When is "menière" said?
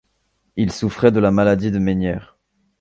1.77-2.35